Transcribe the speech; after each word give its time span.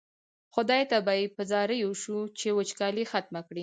خدای 0.55 0.83
ته 0.91 0.97
به 1.05 1.13
یې 1.19 1.25
په 1.35 1.41
زاریو 1.51 1.91
شو 2.01 2.17
چې 2.39 2.47
وچکالي 2.57 3.03
ختمه 3.11 3.41
کړي. 3.47 3.59